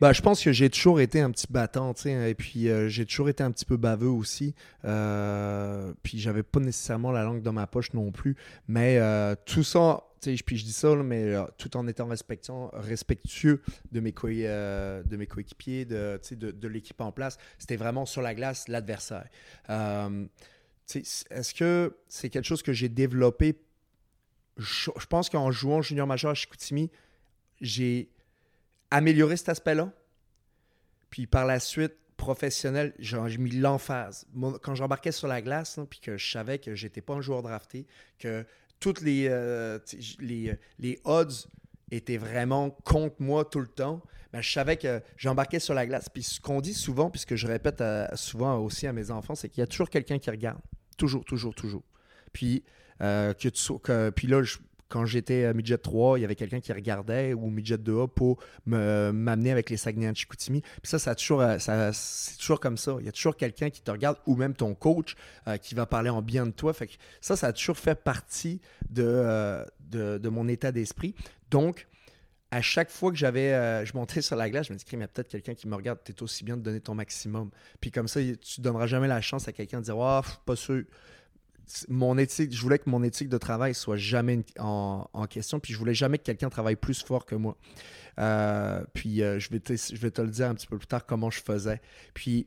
Ben, 0.00 0.12
je 0.12 0.22
pense 0.22 0.42
que 0.42 0.52
j'ai 0.52 0.70
toujours 0.70 1.00
été 1.00 1.20
un 1.20 1.30
petit 1.30 1.46
battant, 1.50 1.92
tu 1.92 2.02
sais, 2.02 2.30
et 2.30 2.34
puis 2.34 2.68
euh, 2.68 2.88
j'ai 2.88 3.04
toujours 3.04 3.28
été 3.28 3.42
un 3.42 3.50
petit 3.50 3.64
peu 3.64 3.76
baveux 3.76 4.08
aussi. 4.08 4.54
Euh, 4.84 5.92
puis 6.04 6.18
j'avais 6.18 6.44
pas 6.44 6.60
nécessairement 6.60 7.10
la 7.10 7.24
langue 7.24 7.42
dans 7.42 7.52
ma 7.52 7.66
poche 7.66 7.92
non 7.94 8.12
plus. 8.12 8.36
Mais 8.68 8.98
euh, 8.98 9.34
tout 9.44 9.64
ça, 9.64 10.04
tu 10.20 10.36
sais, 10.36 10.42
puis 10.44 10.56
je 10.56 10.64
dis 10.64 10.72
ça, 10.72 10.94
mais 10.94 11.34
euh, 11.34 11.44
tout 11.58 11.76
en 11.76 11.88
étant 11.88 12.06
respectueux, 12.06 12.54
respectueux 12.74 13.60
de 13.90 13.98
mes, 13.98 14.14
euh, 14.24 15.02
de 15.02 15.16
mes 15.16 15.26
coéquipiers, 15.26 15.84
de, 15.84 16.20
de, 16.32 16.68
l'équipe 16.68 17.00
en 17.00 17.10
place, 17.10 17.36
c'était 17.58 17.76
vraiment 17.76 18.06
sur 18.06 18.22
la 18.22 18.34
glace 18.34 18.68
l'adversaire. 18.68 19.28
Est-ce 20.94 21.54
que 21.54 21.96
c'est 22.06 22.30
quelque 22.30 22.46
chose 22.46 22.62
que 22.62 22.72
j'ai 22.72 22.88
développé? 22.88 23.60
Je, 24.56 24.90
pense 25.08 25.28
qu'en 25.28 25.50
jouant 25.50 25.82
junior 25.82 26.06
majeur 26.06 26.30
à 26.30 26.34
Chicoutimi, 26.34 26.90
j'ai 27.60 28.10
amélioré 28.90 29.36
cet 29.36 29.48
aspect-là. 29.50 29.92
Puis 31.10 31.26
par 31.26 31.46
la 31.46 31.60
suite, 31.60 31.94
professionnel, 32.16 32.94
j'ai 32.98 33.18
mis 33.38 33.50
l'emphase. 33.52 34.26
Quand 34.62 34.74
j'embarquais 34.74 35.12
sur 35.12 35.28
la 35.28 35.40
glace, 35.40 35.78
puis 35.88 36.00
que 36.00 36.16
je 36.16 36.30
savais 36.30 36.58
que 36.58 36.74
j'étais 36.74 37.00
pas 37.00 37.14
un 37.14 37.20
joueur 37.20 37.42
drafté, 37.42 37.86
que 38.18 38.44
toutes 38.80 39.00
les, 39.00 39.28
euh, 39.28 39.78
j- 39.96 40.58
les, 40.78 41.00
odds 41.04 41.48
étaient 41.90 42.16
vraiment 42.18 42.70
contre 42.70 43.16
moi 43.20 43.44
tout 43.44 43.60
le 43.60 43.68
temps, 43.68 44.02
ben, 44.32 44.42
je 44.42 44.50
savais 44.52 44.76
que 44.76 45.00
j'embarquais 45.16 45.60
sur 45.60 45.74
la 45.74 45.86
glace. 45.86 46.08
Puis 46.08 46.22
ce 46.24 46.40
qu'on 46.40 46.60
dit 46.60 46.74
souvent, 46.74 47.08
puis 47.08 47.20
ce 47.20 47.26
que 47.26 47.36
je 47.36 47.46
répète 47.46 47.82
souvent 48.14 48.58
aussi 48.58 48.86
à 48.86 48.92
mes 48.92 49.10
enfants, 49.10 49.34
c'est 49.34 49.48
qu'il 49.48 49.60
y 49.60 49.64
a 49.64 49.66
toujours 49.66 49.88
quelqu'un 49.88 50.18
qui 50.18 50.30
regarde. 50.30 50.60
Toujours, 50.96 51.24
toujours, 51.24 51.54
toujours. 51.54 51.84
Puis, 52.32 52.64
euh, 53.00 53.32
que 53.32 53.48
tu 53.48 53.78
que- 53.78 54.10
puis 54.10 54.26
là, 54.26 54.42
je- 54.42 54.58
quand 54.88 55.04
j'étais 55.04 55.44
à 55.44 55.52
Midget 55.52 55.78
3, 55.78 56.18
il 56.18 56.22
y 56.22 56.24
avait 56.24 56.34
quelqu'un 56.34 56.60
qui 56.60 56.72
regardait 56.72 57.34
ou 57.34 57.50
Midget 57.50 57.76
2A 57.76 58.08
pour 58.08 58.38
me- 58.66 59.10
m'amener 59.12 59.50
avec 59.50 59.68
les 59.70 59.76
Saguenay 59.76 60.10
de 60.10 60.16
Chicoutimi. 60.16 60.62
Puis 60.62 60.96
ça, 60.96 60.96
euh, 60.96 61.58
ça- 61.58 61.92
c'est 61.92 62.38
toujours 62.38 62.58
comme 62.60 62.78
ça. 62.78 62.96
Il 63.00 63.06
y 63.06 63.08
a 63.08 63.12
toujours 63.12 63.36
quelqu'un 63.36 63.70
qui 63.70 63.82
te 63.82 63.90
regarde 63.90 64.16
ou 64.26 64.34
même 64.36 64.54
ton 64.54 64.74
coach 64.74 65.14
euh, 65.46 65.56
qui 65.58 65.74
va 65.74 65.84
parler 65.86 66.10
en 66.10 66.22
bien 66.22 66.46
de 66.46 66.52
toi. 66.52 66.72
Fait 66.72 66.86
que 66.86 66.94
ça, 67.20 67.36
ça 67.36 67.48
a 67.48 67.52
toujours 67.52 67.76
fait 67.76 68.02
partie 68.02 68.60
de, 68.90 69.02
euh, 69.04 69.64
de, 69.90 70.28
mon 70.28 70.48
état 70.48 70.72
d'esprit. 70.72 71.14
Donc, 71.50 71.86
à 72.50 72.62
chaque 72.62 72.90
fois 72.90 73.10
que 73.10 73.16
j'avais, 73.18 73.84
je 73.84 73.92
montais 73.94 74.22
sur 74.22 74.36
la 74.36 74.48
glace, 74.48 74.68
je 74.68 74.72
me 74.72 74.78
dis, 74.78 74.84
Crime, 74.86 75.00
il 75.00 75.02
y 75.02 75.04
a 75.04 75.08
peut-être 75.08 75.28
quelqu'un 75.28 75.54
qui 75.54 75.68
me 75.68 75.74
regarde, 75.74 75.98
tu 76.02 76.12
es 76.12 76.22
aussi 76.22 76.44
bien 76.44 76.56
de 76.56 76.62
donner 76.62 76.80
ton 76.80 76.94
maximum. 76.94 77.50
Puis 77.80 77.90
comme 77.90 78.08
ça, 78.08 78.20
tu 78.22 78.60
donneras 78.62 78.86
jamais 78.86 79.08
la 79.08 79.20
chance 79.20 79.48
à 79.48 79.52
quelqu'un 79.52 79.80
de 79.80 79.84
dire, 79.84 79.96
pff, 80.22 80.40
pas 80.46 80.56
sûr. 80.56 80.84
Mon 81.88 82.18
éthique, 82.18 82.54
je 82.54 82.60
voulais 82.60 82.78
que 82.78 82.88
mon 82.88 83.02
éthique 83.02 83.28
de 83.28 83.38
travail 83.38 83.74
soit 83.74 83.96
jamais 83.96 84.44
en 84.58 85.26
question, 85.28 85.60
puis 85.60 85.72
je 85.72 85.78
voulais 85.78 85.94
jamais 85.94 86.18
que 86.18 86.24
quelqu'un 86.24 86.48
travaille 86.48 86.76
plus 86.76 87.02
fort 87.02 87.26
que 87.26 87.34
moi. 87.34 87.56
Euh, 88.18 88.82
puis 88.94 89.22
euh, 89.22 89.38
je, 89.38 89.48
vais 89.50 89.60
te, 89.60 89.74
je 89.74 89.96
vais 89.96 90.10
te 90.10 90.20
le 90.20 90.28
dire 90.28 90.48
un 90.48 90.54
petit 90.54 90.66
peu 90.66 90.76
plus 90.76 90.86
tard 90.86 91.06
comment 91.06 91.30
je 91.30 91.40
faisais. 91.40 91.80
Puis 92.14 92.46